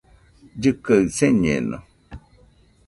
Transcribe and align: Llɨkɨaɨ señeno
Llɨkɨaɨ 0.57 1.05
señeno 1.17 1.77